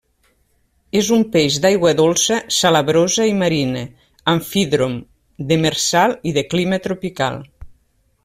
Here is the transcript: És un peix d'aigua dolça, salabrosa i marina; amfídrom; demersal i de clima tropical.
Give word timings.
És 0.99 1.09
un 1.17 1.25
peix 1.35 1.57
d'aigua 1.65 1.91
dolça, 1.99 2.37
salabrosa 2.59 3.27
i 3.33 3.35
marina; 3.41 3.83
amfídrom; 4.35 4.97
demersal 5.53 6.17
i 6.31 6.35
de 6.39 6.47
clima 6.55 6.81
tropical. 6.89 7.39